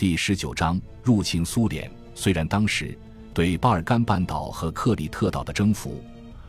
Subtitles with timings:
[0.00, 1.90] 第十九章入侵苏联。
[2.14, 2.98] 虽然当时
[3.34, 6.02] 对巴尔干半岛和克里特岛的征服，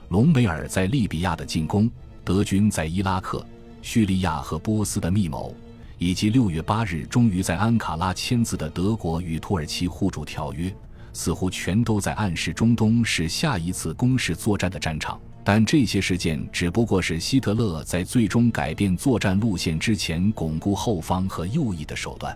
[0.08, 1.92] 隆美尔在利比亚的进攻，
[2.24, 3.46] 德军在伊拉克、
[3.82, 5.54] 叙利亚和波斯的密谋，
[5.98, 10.74] 以及六月八日终于在安卡拉签字的德国与土耳其互助条约，
[11.12, 15.20] 似乎全都在暗示中东是下一次攻势作战的战场。
[15.44, 22.34] 但这些事件只不过是希特勒在最终改变作战路线之前巩固后方和右翼的手段。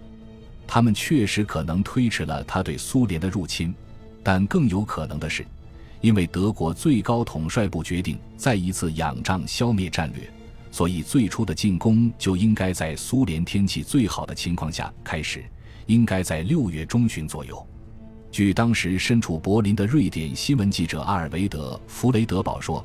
[0.67, 3.73] 他们确实可能推迟了他对苏联的入侵。
[4.23, 5.45] 但更有可能的是，
[6.01, 10.27] 因为德国最高统帅部决定再一次仰仗消灭战略，
[10.71, 15.45] 所以最初的进攻就应该在苏联天气最好的情况下开始，
[15.85, 17.63] 应该在六月中旬左右。
[18.31, 22.83] 据当时身处柏林的瑞典新闻记者阿尔维德·弗雷德堡说，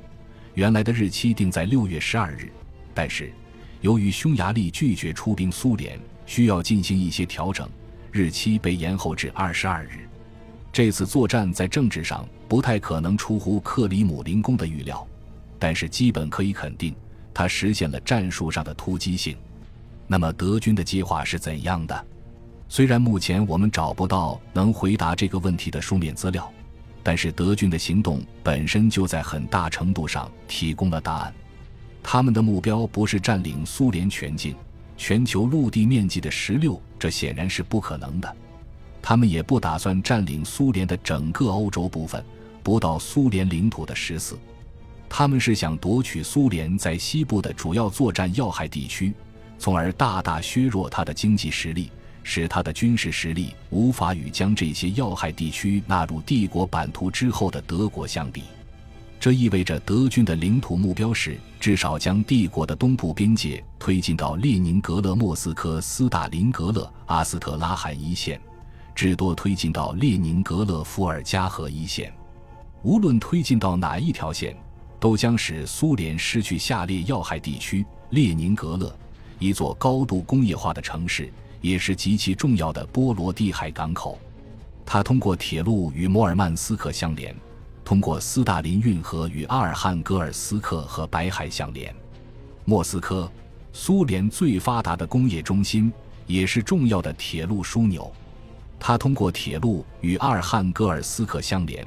[0.53, 2.53] 原来的日期定在六月十二日，
[2.93, 3.33] 但是
[3.81, 5.99] 由于匈牙利拒绝出兵苏联，
[6.31, 7.69] 需要进行一些调整，
[8.13, 10.09] 日期被延后至二十二日。
[10.73, 15.05] 这次作战在政治上不太可能出乎克里姆林宫的预料，
[15.59, 16.95] 但是基本可以肯定，
[17.35, 19.37] 它实现了战术上的突击性。
[20.07, 22.07] 那么德军的计划是怎样的？
[22.69, 26.49] 虽然目前我们找不到能回答这个问题的书面资料，
[27.03, 31.35] 但是德军的行动本身就在很大程度上提供了答案。
[32.05, 34.55] 他们的目标不是占领苏联全境、
[35.01, 38.37] 全球陆地面积的十六，这显然是不可能的。
[39.01, 42.23] 他们也不打算占领苏联的整个欧洲部分，
[42.63, 44.39] 不到苏联领土的十四。
[45.09, 49.15] 他们是想夺取苏联在西部的主要作战要害地区，
[49.59, 51.91] 从而大大削弱他的经济实力，
[52.23, 58.43] 使他的军事实力无法与将这些要害地区纳入帝国版图之后的德国相比。
[59.21, 68.41] 这意味着德军的领土目标是至少将帝国的东部边界推进到列宁格勒、莫斯科、斯大林格勒、阿斯特拉罕一线。
[68.95, 72.11] 至多推进到列宁格勒伏尔加河一线，
[72.83, 74.57] 无论推进到哪一条线，
[74.99, 78.95] 都将使苏联失去下列要害地区：列宁格勒，
[79.39, 81.31] 一座高度工业化的城市，
[81.61, 84.19] 也是极其重要的波罗的海港口。
[84.85, 87.35] 它通过铁路与摩尔曼斯克相连，
[87.91, 91.93] 通过斯大林运河与阿尔汉格尔斯克和白海相连。
[92.65, 93.29] 莫斯科，
[93.73, 95.93] 苏联最发达的工业中心，
[96.25, 98.09] 也是重要的铁路枢纽。
[98.79, 101.85] 它通过铁路与阿尔汉格尔斯克相连，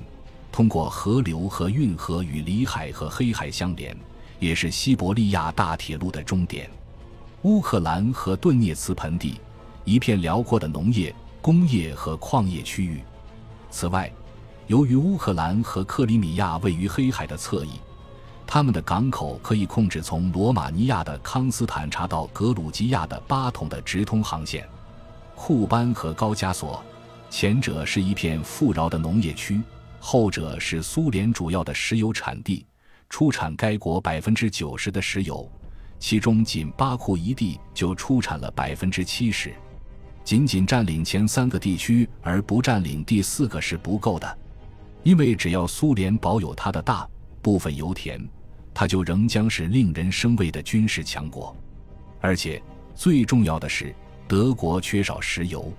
[0.51, 3.95] 通过河流和运河与里海和黑海相连，
[4.39, 6.69] 也是西伯利亚大铁路的终点。
[7.43, 9.39] 乌克兰和顿涅茨盆地，
[9.85, 13.01] 一片辽阔的农业、工业和矿业区域。
[13.71, 14.11] 此外，
[14.67, 17.71] 由于乌克兰和克里米亚位于黑海的侧翼，
[18.47, 24.65] 他们的港口可以控制从罗马尼亚的康斯坦察到格鲁吉亚的巴统的直通航线。
[25.35, 26.81] 库班和高加索，
[27.29, 29.61] 前者是一片富饶的农业区，
[29.99, 32.65] 后者是苏联主要的石油产地，
[33.09, 35.51] 出产该国百分之九十的石油，
[35.99, 39.53] 其中仅巴库一地就出产了百分之七十。
[40.23, 44.37] 仅仅占领前三个地区而不占领第四个是不够的，
[45.03, 47.07] 因为只要苏联保有它的大
[47.41, 48.27] 部分油田，
[48.73, 51.55] 它就仍将是令人生畏的军事强国。
[52.19, 52.61] 而且
[52.95, 53.93] 最重要的是。
[54.25, 55.71] 德国缺少石油，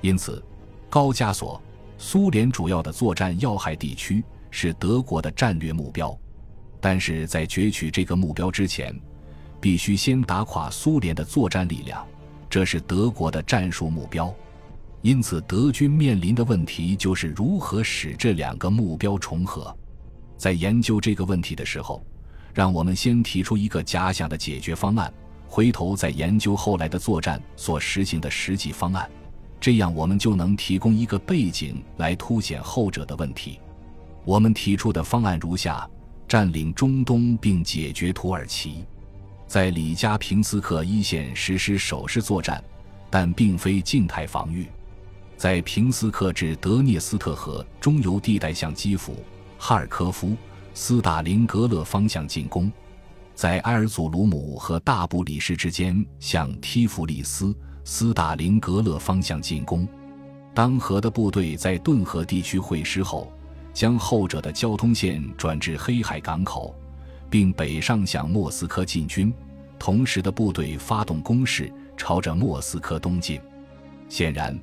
[0.00, 0.42] 因此，
[0.88, 1.62] 高加索，
[1.98, 6.18] 苏联主要的作战要害地区是德国的战略目标。
[6.80, 8.98] 但是在攫取这个目标之前，
[9.60, 12.04] 必须先打垮苏联的作战力量，
[12.48, 14.34] 这是德国的战术目标。
[15.04, 19.76] 因此，德军面临的问题就是如何使这两个目标重合。
[20.38, 22.02] 在研究这个问题的时候，
[22.54, 25.12] 让我们先提出一个假想的解决方案。
[25.46, 29.06] 回头再研究后来的作战所实行的实际方案，
[29.60, 33.60] 这样我们就能提供一个背景来凸显后者的问题。
[34.24, 35.86] 我们提出的方案如下：
[36.26, 38.86] 占领中东并解决土耳其，
[39.46, 42.64] 在里加平斯克一线实施守势作战，
[43.10, 44.64] 但并非静态防御；
[45.44, 49.22] 在平斯克至德涅斯特河中游地带向基辅、
[49.58, 50.34] 哈尔科夫、
[50.72, 52.72] 斯大林格勒方向进攻。
[53.34, 57.54] 在埃尔祖鲁姆和大布里什之间向梯弗里斯、
[57.84, 59.86] 斯大林格勒方向进攻。
[60.54, 63.30] 当河的部队在顿河地区会师后，
[63.74, 66.74] 将后者的交通线转至黑海港口，
[67.28, 69.30] 并北上向莫斯科进军。
[69.78, 73.38] 同时的部队发动攻势，朝着莫斯科东进。
[74.08, 74.58] 显然，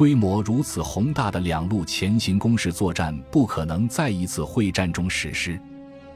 [0.00, 5.60] 规模如此宏大的两路前行攻势作战不可能在一次会战中实施，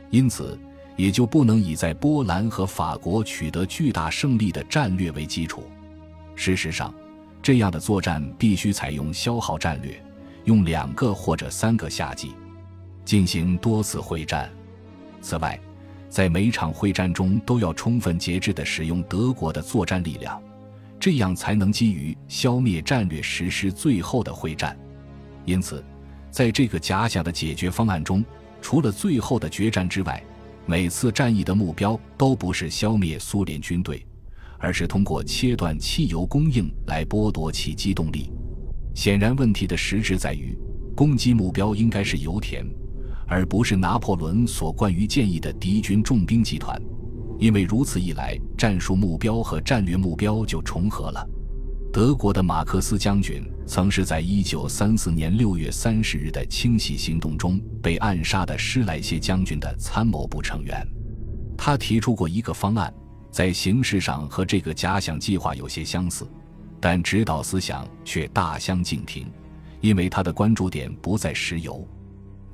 [0.09, 0.59] 因此。
[0.97, 5.65] 也就不能以在波兰和法国取得巨大胜利的战略为基础。
[6.37, 6.95] 事实上，
[7.43, 10.01] 这样的作战必须采用消耗战略，
[10.45, 12.33] 用两个或者三个夏季
[13.05, 14.49] 进行多次会战。
[15.21, 15.59] 此外，
[16.09, 20.41] 在每场会战中都要充分节制地使用德国的作战力量，
[21.05, 24.75] 这样才能基于消灭战略实施最后的会战。
[25.45, 25.85] 因此，
[26.31, 28.25] 在这个假想的解决方案中，
[28.63, 30.25] 除了最后的决战之外，
[30.65, 34.03] 每次战役的目标都不是消灭苏联军队，
[34.59, 38.33] 而是通过切断汽油供应来剥夺其机动力。
[38.95, 40.57] 显然，问题的实质在于，
[40.97, 42.65] 攻击目标应该是油田，
[43.29, 46.81] 而不是拿破仑所惯于建议的敌军重兵集团，
[47.45, 51.29] 因为如此一来，战术目标和战略目标就重合了。
[51.93, 60.89] 德国的马克思将军曾是在1934年6月30日的清洗行动中被暗杀的施莱谢将军的参谋部成员。
[61.55, 62.91] 他提出过一个方案，
[63.31, 66.27] 在形式上和这个假想计划有些相似，
[66.81, 69.31] 但指导思想却大相径庭，
[69.83, 71.87] 因为他的关注点不在石油。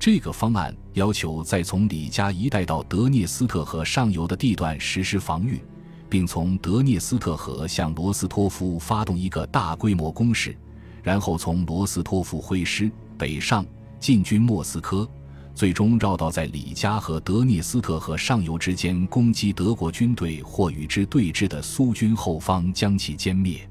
[0.01, 5.61] 这个方案要求在从里加一带到德涅斯特河上游的地段实施防御。
[6.09, 10.57] 并从德涅斯特河向罗斯托夫发动一个大规模攻势，
[11.03, 13.63] 然后从罗斯托夫挥师北上
[13.97, 15.07] 进军莫斯科，
[15.53, 23.69] 最终绕道在里加和德涅斯特河上游之间攻击德国军队或与之对峙的苏军后方，将其歼灭。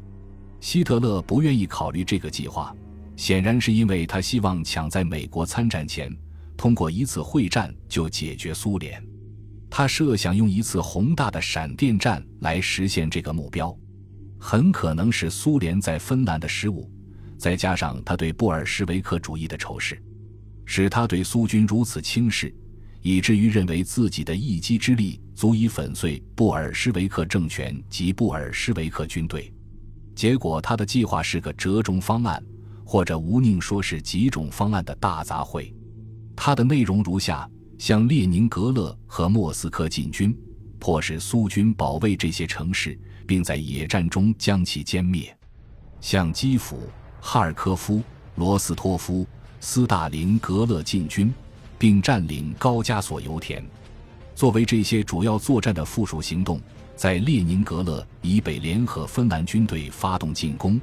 [0.60, 2.74] 希特勒不愿意考虑这个计划，
[3.20, 6.10] 显然是因为他希望抢在美国参战前，
[6.56, 8.98] 通过一次会战就解决苏联。
[9.68, 13.78] 他设想用一次宏大的闪电战来实现这个目标，
[14.38, 16.90] 很可能是苏联在芬兰的失误，
[17.36, 20.02] 再加上他对布尔什维克主义的仇视，
[20.64, 22.50] 使他对苏军如此轻视，
[23.02, 29.52] 以至于认为自己的一击之力足以粉碎布尔什维克政权及布尔什维克军队。
[30.16, 32.42] 结果，他的计划是个折中方案，
[32.90, 35.72] 或者无宁说是几种方案的大杂烩。
[36.34, 37.48] 它的内容如下。
[37.78, 40.36] 向列宁格勒和莫斯科进军，
[40.78, 45.32] 迫使苏军保卫这些城市，并在野战中将其歼灭；
[45.98, 46.82] 向基辅、
[47.22, 48.02] 哈尔科夫、
[48.34, 49.26] 罗斯托夫、
[49.60, 51.32] 斯大林格勒进军，
[51.78, 53.64] 并占领高加索油田。
[54.34, 56.60] 作为这些主要作战的附属行动，
[56.94, 60.78] 在列宁格勒以北联合芬兰军队发动进攻，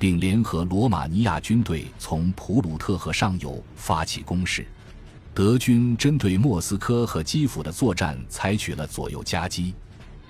[0.00, 4.66] 并联合罗马尼亚军队从普鲁特河上游发起攻势。
[5.34, 9.74] 德军针对莫斯科和基辅的作战采取了左右夹击，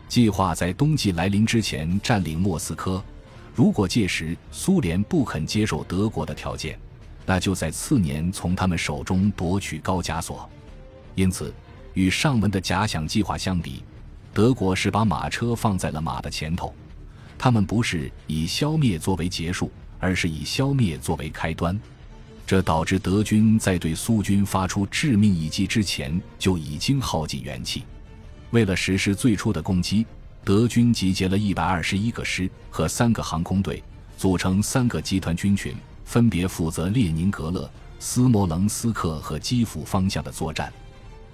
[0.09, 3.01] 计划在冬季来临之前占领莫斯科。
[3.55, 6.77] 如果届时苏联不肯接受德国的条件，
[7.25, 10.51] 那就在次年从他们手中夺取高加索。
[11.15, 11.55] 因此，
[11.95, 13.85] 与上文的假想计划相比，
[14.35, 16.75] 德国是把马车放在了马的前头。
[17.43, 21.81] 他们不是以消灭作为结束，而是以消灭作为开端。
[22.47, 27.85] 这导致德军在对苏军发出致命一击之前就已经耗尽元气。
[28.51, 30.05] 为了实施最初的攻击，
[30.45, 33.83] 德军集结了一百二十一个师和三个航空队，
[34.19, 40.71] 组成三个集团军群，分别负责列宁格勒、斯摩棱斯克和基辅方向的作战。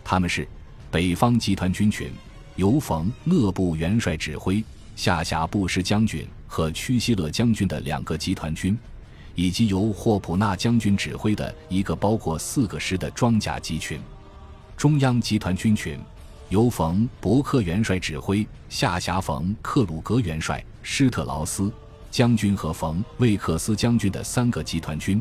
[0.04, 0.46] 他们是
[0.88, 2.12] 北方集团军群，
[2.54, 4.62] 由冯勒布元帅指挥，
[4.96, 8.76] 下辖布什将军和屈希勒将军的两个集团军。
[9.38, 14.00] 以及由霍普纳将军指挥的一个包括四个师的装甲集群，
[14.78, 16.00] 中央集团军群
[16.48, 21.70] 由冯伯克元帅指挥，下辖冯克鲁格元帅、施特劳斯
[22.10, 25.20] 将军和冯魏克斯将军的三个集团军，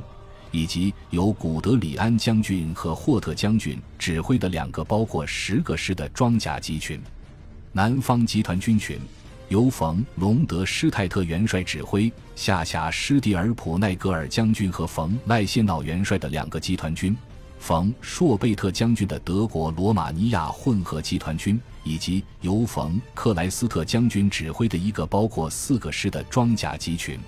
[0.50, 7.02] 以及由古德里安将军和霍特将军指挥的两个包括十个师的装甲集群，
[7.74, 8.98] 南方集团军群。
[9.50, 17.16] 由冯隆德施泰特元帅指挥，下辖施蒂尔普奈格尔将军和冯赖谢瑙元帅的两个集团军，
[17.60, 27.20] 冯朔贝特将军的德国罗马尼亚混合集团军，以及由冯克莱斯特将军指挥的一个包括四个师的装甲集群。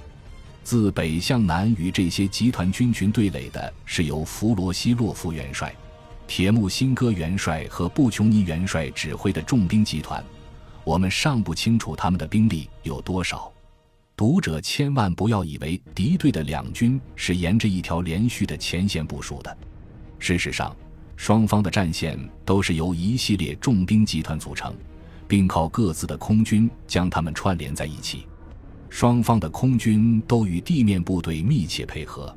[0.63, 5.73] 自北向南与这些集团军群对垒的是由弗罗西洛夫元帅、
[6.25, 10.21] 铁木辛哥元帅和布琼尼元帅指挥的重兵集团。
[10.87, 13.51] 我们尚不清楚他们的兵力有多少，
[14.15, 19.57] 读者千万不要以为敌对的两军是沿着一条连续的前线部署的。
[20.17, 20.73] 事实上，
[21.17, 24.73] 双方的战线都是由一系列重兵集团组成，
[25.27, 28.25] 并靠各自的空军将他们串联在一起。
[28.89, 32.33] 双方的空军都与地面部队密切配合，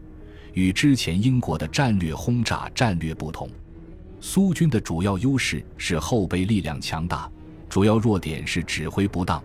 [0.55, 3.49] 与之前英国的战略轰炸战略不同。
[4.21, 7.31] 苏军的主要优势是后备力量强大。
[7.71, 9.41] 主要弱点是指挥不当，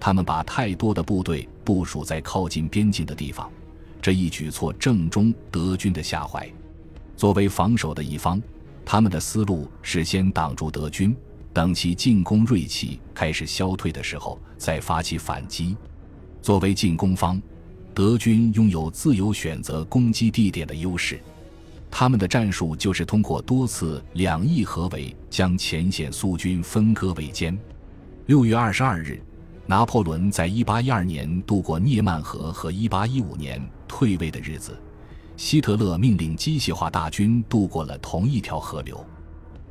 [0.00, 3.48] 他们把太多的部队部署在靠近边境的地方，
[4.02, 6.46] 这一举措正中德军的下怀。
[7.16, 8.42] 作为防守的一方，
[8.84, 11.16] 他们的思路是先挡住德军，
[11.52, 15.76] 等其进攻锐气开始消退的时候再发起反击。
[16.42, 17.40] 作为进攻方，
[17.94, 21.20] 德军拥有自由选择攻击地点的优势。
[21.90, 27.56] 他们的战术就是通过多次两翼合围，将前线苏军分割围歼。
[28.26, 29.20] 六月二十二日，
[29.66, 34.78] 拿破仑在一八一二年渡过涅曼河和一八一五年退位的日子，
[35.36, 39.04] 希特勒命令机械化大军渡过了同一条河流，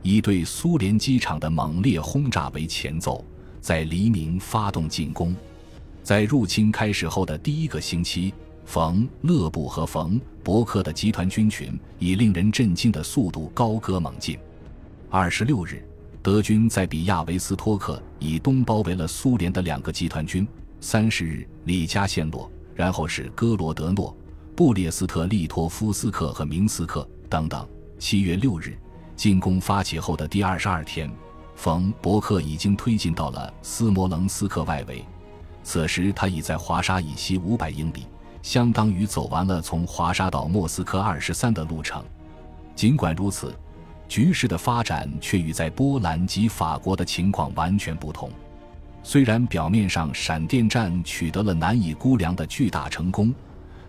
[0.01, 3.23] 以对苏联机场的猛烈轰炸为前奏，
[3.61, 5.35] 在黎明发动进攻。
[6.03, 8.33] 在入侵开始后的第一个星期。
[8.67, 14.37] 冯勒布和冯伯克的集团军群以令人震惊的速度高歌猛进。
[15.09, 15.81] 二十六日，
[16.21, 20.45] 德军在比亚维斯托克以东包围了苏联的两个集团军。
[20.81, 24.13] 三十日，里加陷落，然后是戈罗德诺、
[24.53, 27.65] 布列斯特利托夫斯克和明斯克等等。
[27.97, 28.77] 七月六日，
[29.15, 31.09] 进攻发起后的第二十二天，
[31.55, 35.05] 冯伯克已经推进到了斯摩棱斯克外围，
[35.63, 38.05] 此时他已在华沙以西五百英里。
[38.41, 42.03] 相当于走完了从华沙到莫斯科二十三的路程。
[42.75, 43.53] 尽管如此，
[44.07, 48.31] 局势的发展却与在波兰及法国的情况完全不同。
[49.03, 53.33] 虽然表面上闪电战取得了难以估量的巨大成功，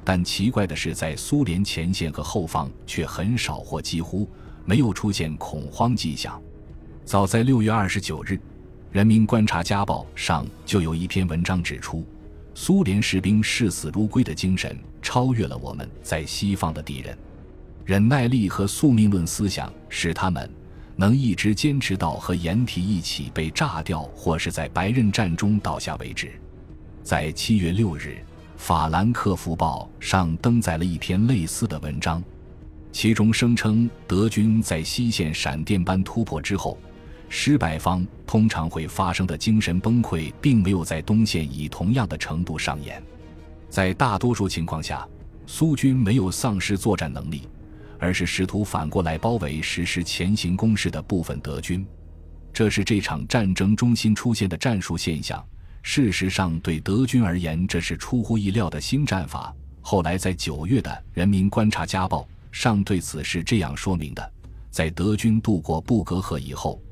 [0.05, 4.28] 但奇怪的是，在苏联前线和后方却很少或几乎
[4.64, 6.40] 没有出现恐慌迹象。
[7.05, 8.33] 早在六月二十九日，
[8.90, 12.07] 《人民观察家报》上就有一篇文章指出。
[12.61, 17.17] 苏联士兵视死如归的精神超越了我们在西方的敌人，
[17.85, 20.50] 忍耐力和宿命论思想使他们
[20.97, 26.33] 能一直坚持到和掩体一起被炸掉，或是在白刃战中倒下为止。
[27.05, 28.09] 在七月六日，
[28.57, 32.21] 《法兰克福报》上登载了一篇类似的文章，
[32.91, 36.77] 其中声称德军在西线闪电般突破之后。
[37.28, 43.02] 失败方通常会发生的精神崩溃，并没有在东线以同样的程度上演。
[43.68, 45.06] 在大多数情况下，
[45.47, 47.47] 苏军没有丧失作战能力，
[47.99, 51.87] 而是试图反过来包围实施前行攻势的部分德军。
[52.52, 55.44] 这是这场战争中心出现的战术现象。
[55.82, 59.54] 事实上，对德军而言，这是出乎意料的新战法。
[59.80, 64.32] 后来，在九月的《人民观察家报》上对此是这样说明的：
[64.70, 66.82] 在德军渡过布格河以后。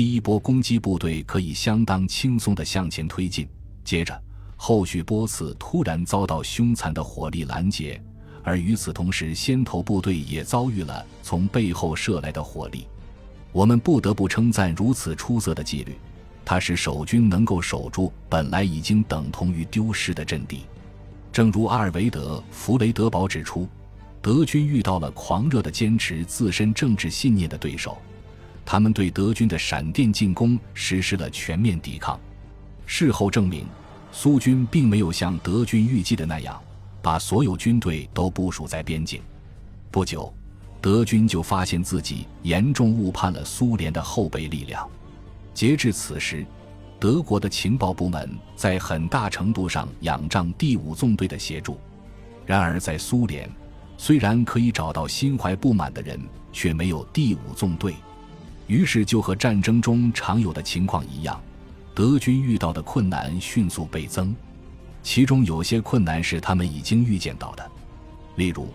[0.00, 3.46] 第一波攻击部队可以相当轻松地向前推进，
[3.84, 4.18] 接着
[4.56, 8.02] 后续波次突然遭到凶残的火力拦截，
[8.42, 12.86] 而与此同时，先头部队也遭遇了从背后射来的火力。
[13.52, 15.98] 我们不得不称赞如此出色的纪律，
[16.46, 20.62] 它使守军能够守住本来已经等同于丢失的阵地。
[21.30, 23.68] 正如阿尔维德·弗雷德堡指出，
[24.22, 27.98] 德军遇到了狂热的坚持自身政治信念的对手。
[28.70, 32.16] 他们对德军的闪电进攻实施了全面抵抗。
[32.86, 33.66] 事后证明，
[34.12, 36.56] 苏军并没有像德军预计的那样，
[37.02, 39.20] 把所有军队都部署在边境。
[39.90, 40.32] 不久，
[40.80, 44.88] 德军就发现自己严重误判了苏联的后备力量。
[45.52, 46.46] 截至此时，
[47.00, 51.76] 德国的情报部门在很大程度上仰仗第五纵队的协助。
[52.46, 53.50] 然而，在苏联，
[53.96, 56.20] 虽然可以找到心怀不满的人，
[56.52, 57.96] 却没有第五纵队。
[58.70, 61.42] 于是，就和战争中常有的情况一样，
[61.92, 64.32] 德军遇到的困难迅速倍增。
[65.02, 67.68] 其中有些困难是他们已经预见到的，
[68.36, 68.68] 例如，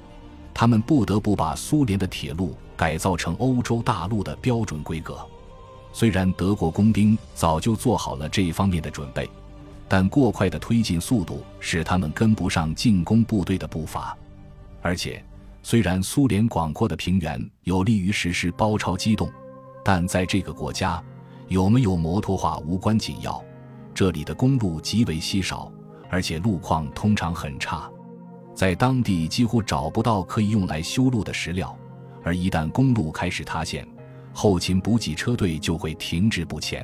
[0.53, 5.17] 他们不得不把苏联的铁路改造成欧洲大陆的标准规格。
[5.93, 9.29] 虽然德国工兵早就做好了这一方面的准备，
[9.87, 14.13] 但过快的推进速度使他们跟不上进攻部队的步伐。
[14.81, 15.23] 而且，
[15.63, 19.31] 虽然苏联广阔的平原有利于实施包抄机动。
[19.87, 20.99] 但在这个国家，
[21.47, 23.39] 有没有摩托化无关紧要。
[23.93, 25.71] 这里的公路极为稀少，
[26.09, 27.87] 而且路况通常很差，
[28.55, 31.77] 在当地几乎找不到可以用来修路的石料。
[32.23, 33.87] 而一旦公路开始塌陷，
[34.33, 36.83] 后勤补给车队就会停滞不前。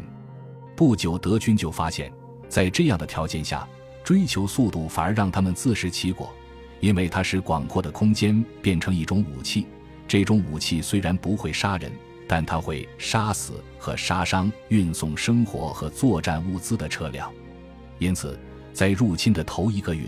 [0.75, 2.13] 不久，德军就发现，
[2.48, 3.67] 在这样的条件下，
[4.03, 6.31] 追求速度反而让他们自食其果，
[6.79, 9.65] 因为它使广阔的空间变成一种武器。
[10.08, 11.91] 这种武器虽然不会杀人。
[12.31, 17.29] 但他会杀死和杀伤运送生活和作战物资的车辆，
[18.00, 18.39] 因此，
[18.71, 20.05] 在入侵的头一个月，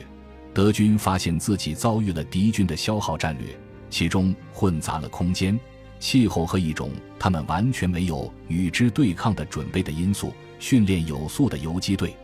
[0.54, 3.54] 德军发现自己遭遇了敌军的消耗战略，
[3.90, 5.60] 其中混杂了空间、
[6.00, 12.16] 气候和一种他们完全没有与之对抗的准备的因素——训练有素的游击队。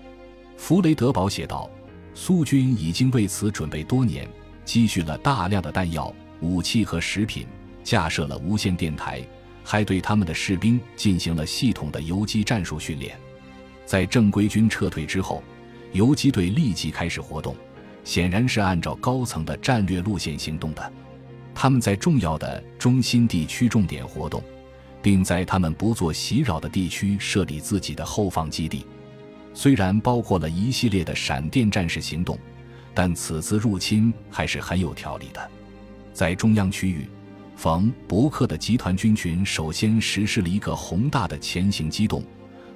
[0.55, 1.69] 弗雷德堡写道
[2.15, 4.25] ：“苏军已经为此准备多年，
[4.63, 7.45] 积蓄了大量的弹药、武器和食品，
[7.83, 9.21] 架设了无线电台，
[9.69, 13.15] 还对他们的士兵进行了系统的游击战术训练。
[13.85, 15.43] 在正规军撤退之后，
[15.91, 17.55] 游击队立即开始活动，
[18.03, 20.91] 显然是按照高层的战略路线行动的。
[21.53, 24.41] 他们在重要的中心地区重点活动，
[25.03, 28.87] 并在他们不做袭扰的地区设立自己的后方基地。”
[29.53, 32.39] 虽然包括了一系列的闪电战士行动，
[32.91, 35.51] 但此次入侵还是很有条理的。
[36.11, 37.07] 在中央区域，
[37.59, 42.23] 冯伯克的集团军群首先实施了一个宏大的前行机动：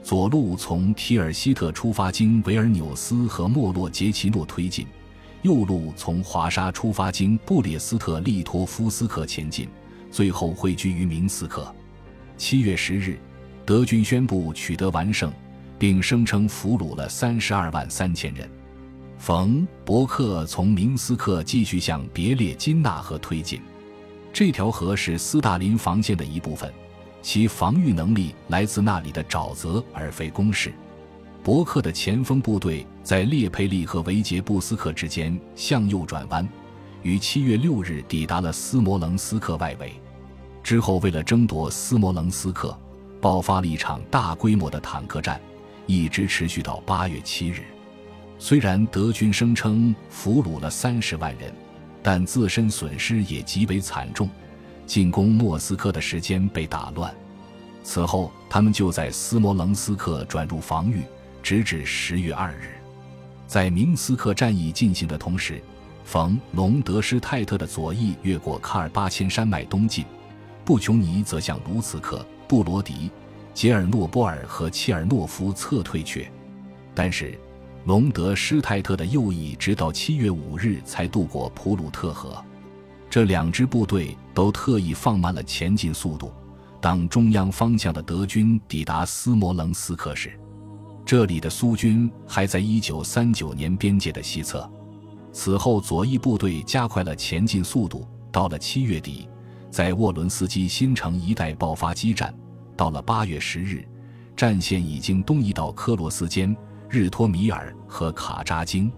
[0.03, 4.85] 左路从提尔希特出发，经维尔纽斯和莫洛杰奇诺推进；
[5.41, 9.69] 右路从华沙出发，经布列斯特利托夫斯克前进，
[10.11, 11.73] 最后汇聚于明斯克。
[12.35, 13.17] 七月十日，
[13.65, 15.31] 德军宣布取得完胜。
[15.79, 18.49] 并声称俘虏了三十二万三千人。
[19.17, 23.61] 冯伯克从明斯克继续向别列金纳河推进，
[24.33, 26.73] 这条河是斯大林防线的一部分，
[27.21, 30.73] 其防御能力来自那里的沼泽而非工事。
[31.43, 36.49] 伯克的前锋部队在列佩利和维杰布斯克之间向右转弯，
[37.03, 39.93] 于七月六日抵达了斯摩棱斯克外围。
[40.63, 42.75] 之后，为了争夺斯摩棱斯克，
[43.21, 45.39] 爆发了一场大规模的坦克战。
[45.85, 47.61] 一直持续到八月七日。
[48.39, 51.53] 虽然德军声称俘虏了三十万人，
[52.03, 54.29] 但自身损失也极为惨重，
[54.85, 57.11] 进攻莫斯科的时间被打乱。
[57.83, 61.01] 此后，他们就在斯摩棱斯克转入防御，
[61.41, 62.69] 直至十月二日。
[63.47, 65.61] 在明斯克战役进行的同时，
[66.03, 70.05] 冯隆德施泰特的左翼越过卡尔巴阡山脉东进，
[70.65, 73.09] 布琼尼则向卢茨克、布罗迪。
[73.53, 76.27] 杰尔诺波尔和切尔诺夫撤退却，
[76.95, 77.37] 但是
[77.85, 82.43] 隆德施泰特的右翼直到七月五日才渡过普鲁特河。
[83.09, 86.31] 这两支部队都特意放慢了前进速度。
[86.79, 90.37] 当中央方向的德军抵达斯摩棱斯克时，
[91.05, 94.69] 这里的苏军还在一九三九年边界的西侧。
[95.31, 98.07] 此后，左翼部队加快了前进速度。
[98.31, 99.29] 到了七月底，
[99.69, 102.33] 在沃伦斯基新城一带爆发激战。
[102.75, 103.87] 到了八月十日，
[104.35, 106.55] 战线已经东移到科罗斯间、
[106.93, 108.91] 日托米尔和卡扎金。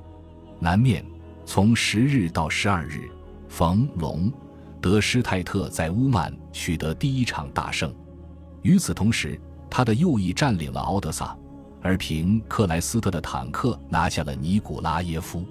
[0.59, 1.05] 南面，
[1.45, 3.09] 从十日到十二日，
[3.47, 4.29] 冯隆
[4.81, 7.95] 德施泰特在乌曼取得第一场大胜。
[8.63, 11.37] 与此同时，他的右翼占领了敖德萨，
[11.81, 15.45] 而凭克莱斯特的坦克拿下了尼古拉耶夫。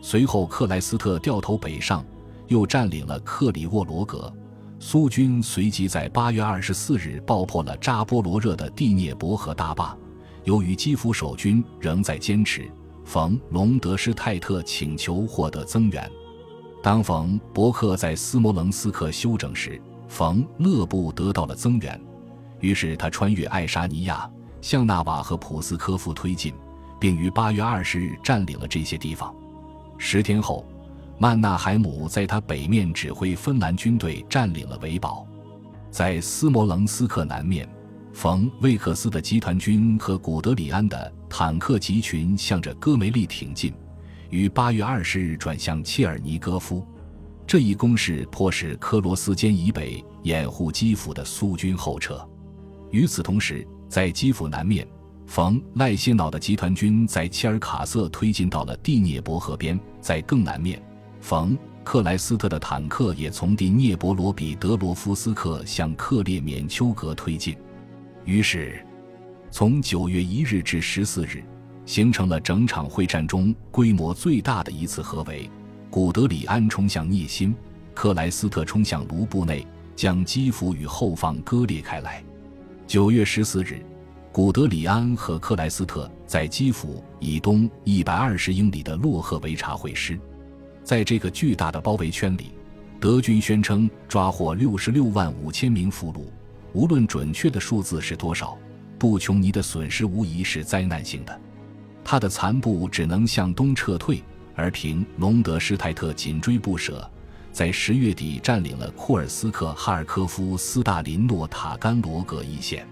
[0.00, 2.02] 随后，克莱斯特掉头北上，
[2.46, 4.32] 又占领了克里沃罗格。
[4.80, 9.94] 苏军随即在八月二十四日爆破了扎波罗热的第聂伯河大坝。
[10.44, 12.70] 由于基辅守军仍在坚持，
[13.04, 16.10] 冯隆德施泰特请求获得增援。
[16.82, 22.00] 当冯伯克在斯摩棱斯克休整时，冯勒布得到了增援，
[22.60, 24.30] 于是他穿越爱沙尼亚，
[24.60, 26.54] 向纳瓦和普斯科夫推进，
[27.00, 29.34] 并于八月二十日占领了这些地方。
[29.98, 30.64] 十天后。
[31.16, 35.24] 曼纳海姆在他北面指挥芬兰军队占领了维堡，
[35.88, 37.68] 在斯摩棱斯克南面，
[38.14, 43.74] 冯魏克斯的集团军和古德里安的坦克集群向着戈梅利挺进，
[44.30, 46.86] 于八月二十日转向切尔尼戈夫。
[47.44, 52.24] 这一攻势迫使科罗斯坚以北掩护基辅的苏军后撤。
[52.92, 54.86] 与此同时，在基辅南面，
[55.26, 60.80] 冯赖歇瑙的集团军在切尔卡瑟推进到了第聂伯河边，在更南面。
[61.20, 67.56] 冯克莱斯特的坦克也从第聂伯罗彼得罗夫斯克向克列缅丘格推进，
[68.24, 68.82] 于是，
[69.50, 71.44] 从九月一日至十四日，
[71.84, 75.50] 形成了整场会战中规模最大的一次合围。
[75.90, 77.54] 古德里安冲向聂辛，
[77.92, 82.24] 克莱斯特冲向卢布内，将基辅与后方割裂开来。
[82.86, 83.84] 九月十四日，
[84.32, 90.18] 古德里安和克莱斯特在基辅以东一百二十英里的洛赫维察会师。
[90.82, 92.52] 在这个巨大的包围圈里，
[92.98, 96.24] 德军宣称抓获六十六万五千名俘虏。
[96.74, 98.58] 无论准确的数字是多少，
[98.98, 101.40] 布琼尼的损失无疑是灾难性的。
[102.04, 104.22] 他的残部只能向东撤退，
[104.54, 107.08] 而凭隆德施泰特紧追不舍，
[107.52, 112.86] 在十月底占领了库尔斯克、哈尔科夫、斯大林诺、塔甘罗格一线。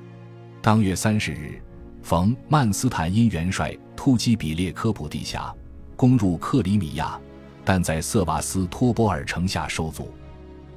[0.63, 1.61] 当月三十日，
[2.03, 5.53] 冯曼斯坦因元帅突击比列科普地峡，
[5.97, 7.21] 攻入克里米亚。
[7.65, 10.13] 但在瑟瓦斯托波尔城下受阻。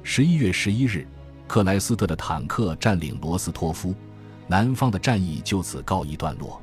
[0.04, 1.04] 十一月十一日，
[1.46, 3.94] 克莱斯特的坦克占领罗斯托夫，
[4.46, 6.60] 南方的战役就此告一段落。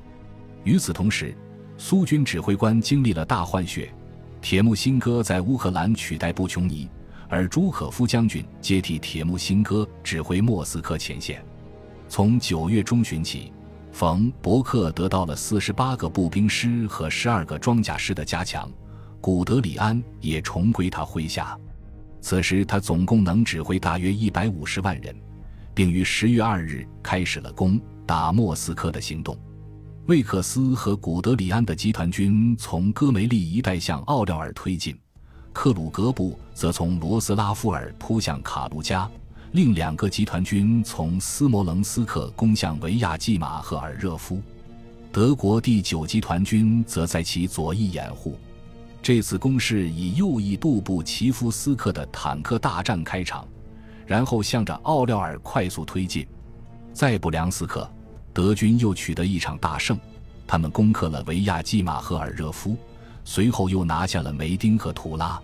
[0.63, 1.35] 与此同时，
[1.77, 3.93] 苏军指挥官经历了大换血，
[4.41, 6.89] 铁木辛哥在乌克兰取代布琼尼，
[7.27, 11.43] 而朱可夫将军接替铁木辛哥指挥莫斯科前线。
[12.07, 13.51] 从九月中旬起，
[13.91, 18.71] 冯·伯克得到了四十八个步兵师和十二个装甲师的加强，
[19.19, 21.57] 古德里安也重归他麾下。
[22.23, 25.13] 此时他总共能指挥大约一百五十万人，
[25.73, 29.37] 并于十月二日开始了攻打莫斯科的行动。
[30.07, 34.97] 魏克斯和古德里安的集团军从戈梅利一带向奥廖尔推进，
[35.51, 39.09] 克鲁格部则从罗斯拉夫尔扑向卡卢加，
[39.51, 44.41] 另两个集团军从斯摩棱斯克攻向维亚季马和尔热夫。
[45.11, 48.39] 德国第九集团军则在其左翼掩护。
[49.03, 53.45] 这次攻势以右翼杜布齐夫斯克的坦克大战开场，
[54.07, 56.25] 然后向着奥廖尔快速推进，
[56.93, 57.87] 在布良斯克。
[58.31, 59.99] 德军又取得一场大胜，
[60.47, 62.77] 他们攻克了维亚季马和尔热夫，
[63.25, 65.39] 随后又拿下了梅丁和图拉。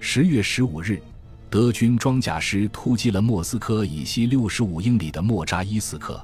[0.00, 1.00] 十月十五日，
[1.48, 6.20] 德军装甲师突击了莫斯科以西六十五英里的莫扎伊斯克。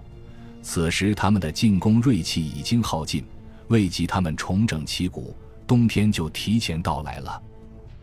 [0.60, 3.24] 此时，他们的进攻锐气已经耗尽，
[3.68, 5.34] 未及他们重整旗鼓，
[5.66, 7.42] 冬天就提前到来了。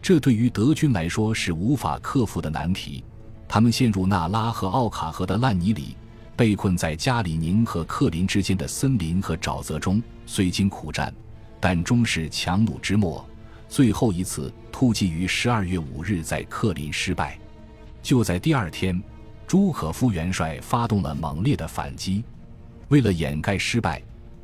[0.02, 3.04] 这对于德军来说是无法克服的难题。
[3.48, 5.96] 他们陷入纳拉和奥卡河的烂泥里。
[6.34, 11.14] 被困在加里宁和克林之间的森林和沼泽中，虽经苦战，
[11.60, 13.24] 但终是强弩之末。
[13.70, 17.38] 最后一次突击于十二月五日在克林失败。
[18.02, 19.00] 就在第二天，
[19.46, 22.24] 朱可夫元帅发动了猛烈的反击。
[22.88, 24.02] 为了掩盖失败，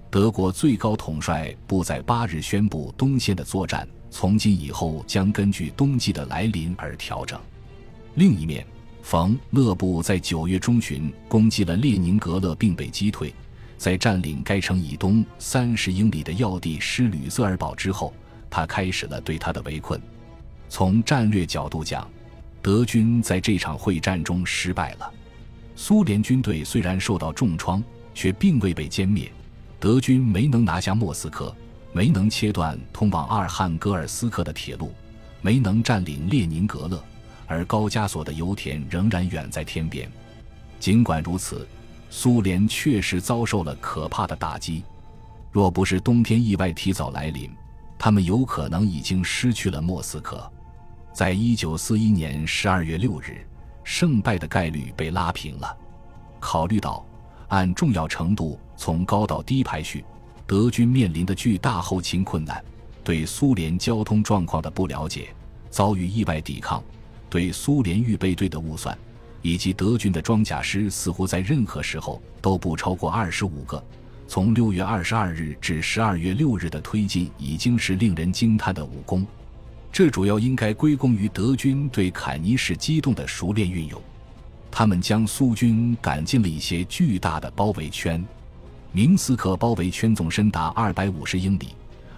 [0.09, 7.39] 德国最高统帅部在八日宣布东线的作战从今以后将根据冬季的来临而调整。
[8.15, 8.65] 另一面。
[9.03, 13.33] 冯勒部在九月中旬攻击了列宁格勒，并被击退。
[13.77, 18.13] 在占领该城以东三十英里的要地施吕瑟尔堡之后，
[18.49, 19.97] 他开始了对他的围困。
[20.67, 22.05] 从战略角度讲，
[22.61, 25.09] 德军在这场会战中失败了。
[25.77, 27.81] 苏联军队虽然受到重创，
[28.13, 29.31] 却并未被歼灭。
[29.79, 31.55] 德军没能拿下莫斯科，
[31.93, 34.91] 没能切断通往阿尔汉格尔斯克的铁路，
[35.41, 37.03] 没能占领列宁格勒。
[37.45, 40.11] 而高加索的油田仍然远在天边。
[40.79, 41.65] 尽管如此，
[42.09, 44.83] 苏联确实遭受了可怕的打击。
[45.51, 47.49] 若不是冬天意外提早来临，
[47.97, 50.51] 他们有可能已经失去了莫斯科。
[51.13, 53.47] 在一九四一年十二月六日，
[53.83, 55.77] 胜败的概率被拉平了。
[56.39, 57.05] 考虑到
[57.47, 60.05] 按重要程度从高到低排序，
[60.45, 62.63] 德军面临的巨大后勤困难，
[63.03, 65.27] 对苏联交通状况的不了解，
[65.69, 66.81] 遭遇意外抵抗。
[67.29, 68.97] 对苏联预备队的误算，
[69.41, 73.83] 以及德军的装甲师似乎在任何时候都不超过二十五个。
[74.29, 79.25] 从六月二十二日至十二月六日的推进已经是令人惊叹的武功。
[79.91, 84.01] 这主要应该归功于德军对凯尼式机动的熟练运用。
[84.69, 88.23] 他们将苏军赶进了一些巨大的包围圈。
[88.91, 91.69] 明斯克包围圈纵深达二百五十英里，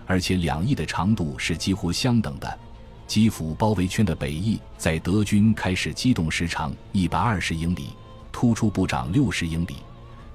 [0.05, 2.59] 而且两翼的长度是几乎相等的。
[3.07, 7.89] 基辅包围圈的北翼在德军开始机动时长一百二十英里，
[8.31, 9.73] 突出部长六十英里；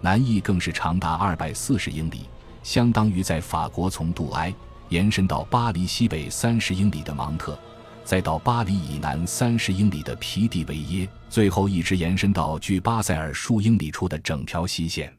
[0.00, 2.22] 南翼更是长达二百四十英里，
[2.64, 4.52] 相当于在法国从杜埃
[4.88, 7.56] 延伸到巴黎西北三十英里的芒特，
[8.04, 15.10] 再到巴黎以南三十英里的皮蒂维耶，最后一直延伸到距巴塞尔数英里处的整条西线。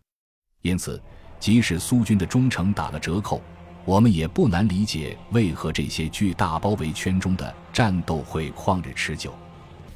[0.66, 1.00] 因此，
[1.40, 3.40] 即使苏军的忠诚打了折扣。
[3.86, 9.32] 我们也不难理解为何这些巨大包围圈中的战斗会旷日持久。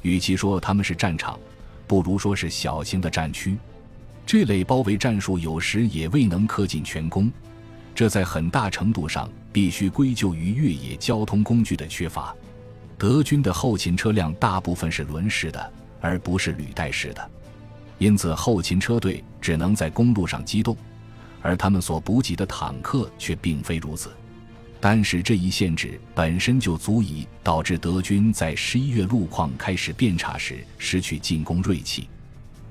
[0.02, 1.36] 与其说他们是战场，
[1.88, 3.58] 不如说是小型的战区。
[4.24, 7.32] 这类包围战术有时也未能恪尽全功，
[7.92, 12.32] 这在很大程度上必须归咎于越野交通工具的缺乏。
[12.96, 17.30] 德军的后勤车辆大部分是轮式的，而不是履带式的，
[18.00, 20.76] 因此后勤车队只能在公路上机动。
[21.42, 24.10] 而他们所补给的坦克却并非如此，
[24.78, 32.08] 但是这一限制本身就足以导致德军在十一月路况开始变差时失去进攻锐气。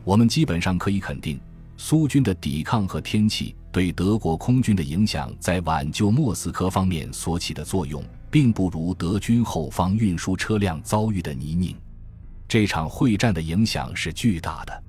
[0.03, 1.39] 我们基本上可以肯定，
[1.77, 11.75] 苏军的抵抗和天气对德国空军的影响在挽救莫斯科方面所起的作用，并不如德军后方运输车辆遭遇的泥泞。
[12.47, 14.83] 这场会战的影响是巨大的，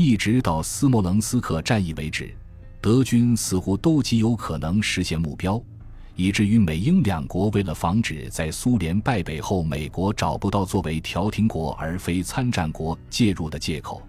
[0.00, 2.32] 一直到斯摩棱斯克战役为止。
[2.80, 5.60] 德军似乎都极有可能实现目标，
[6.14, 14.00] 以至于美英两国为了防止在苏联败北后美国找不到作为调停国而非参战国介入的借口，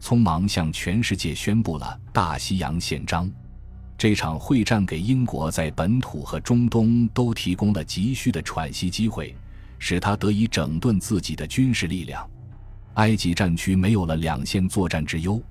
[0.00, 3.26] 匆忙向全世界宣布了《大西洋宪章》。
[3.98, 9.34] 这场会战给英国在本土和中东都提供了急需的喘息机会，
[9.80, 12.24] 使他得以整顿自己的军事力量。
[12.94, 15.42] 埃及战区没有了两线作战之忧，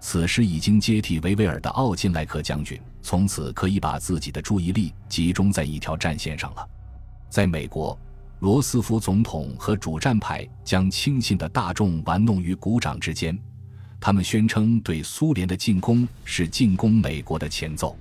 [0.00, 6.68] 此时已经接替维维尔的奥金莱克将军，从此可以把自己的注意力集中在一条战线上了。
[7.30, 7.98] 在美国，
[8.40, 13.38] 罗斯福总统和主战派将轻信的大众玩弄于股掌之间。
[13.98, 17.96] 他们宣称，对苏联的进攻是进攻美国的前奏。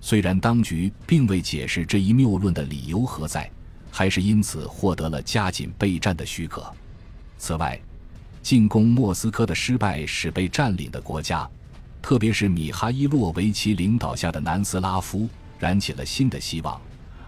[0.00, 3.50] 虽然当局并未解释这一谬论的理由何在，
[3.90, 6.72] 还是因此获得了加紧备战的许可。
[7.38, 7.80] 此外，
[8.42, 11.48] 进攻莫斯科的失败使被占领的国家，
[12.02, 15.28] 特别是米哈伊洛维奇领导下的南斯拉夫，
[15.58, 16.80] 燃起了新的希望，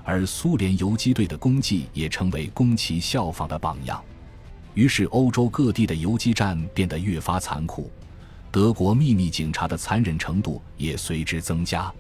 [0.03, 4.03] 而苏联游击队的功绩也成为宫崎效仿的榜样。
[4.75, 7.89] 于是，欧洲各地的游击战变得越发残酷。
[8.51, 11.93] 德国秘密警察的残忍程度也随之增加。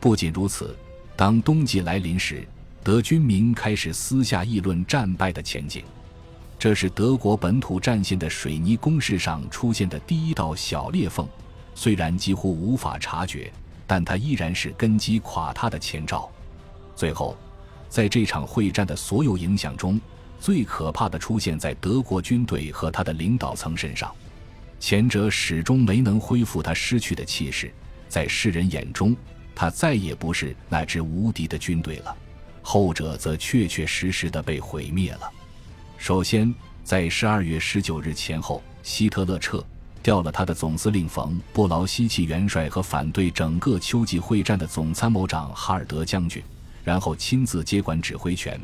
[0.00, 0.76] 不仅如此，
[1.16, 2.46] 当冬季来临时，
[2.82, 5.84] 德军民开始私下议论战败的前景。
[6.58, 11.26] 这是德国本土战线的水泥工事上出现的第一道小裂缝，
[11.72, 13.52] 虽然几乎无法察觉，
[13.86, 16.28] 但它依然是根基垮塌的前兆。
[16.96, 17.36] 最后，
[17.88, 20.00] 在这场会战的所有影响中，
[20.40, 24.12] 最可怕的出现在德国军队和他的领导层身上。
[24.80, 27.72] 前者始终没能恢复他失去的气势，
[28.08, 29.16] 在世人眼中，
[29.54, 32.12] 他再也不是那支无敌的军队了；
[32.62, 35.32] 后者则确确实实的被毁灭了。
[35.98, 39.62] 首先，在十二月十九日前后，希特勒撤
[40.00, 46.42] 掉了他的总司令冯·布劳希奇元帅和反对整个秋季会战的总参谋长哈尔德将军，
[46.84, 48.58] 然后亲自接管指挥权，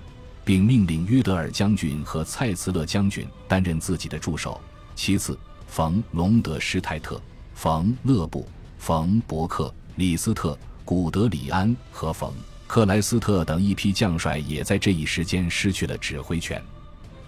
[0.45, 4.59] 并命令约德尔将军和蔡茨勒将军担任自己的助手。
[4.95, 7.21] 其次，冯·隆德施泰特、
[7.53, 12.31] 冯·勒布、冯·伯克、李斯特、古德里安和冯·
[12.69, 16.63] 克莱斯特等一批将帅也在这一时间失去了指挥权。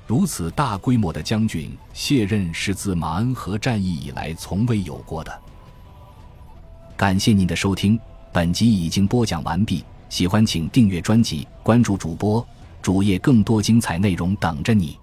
[0.07, 5.42] 如此大规模的将军卸任是自马恩河战役以来从未有过的。
[6.97, 7.99] 感谢您的收听，
[8.33, 9.85] 本集已经播讲完毕。
[10.09, 12.47] 喜欢请订阅专辑，关注主播
[12.81, 14.97] 主页，更多精彩内容等着你。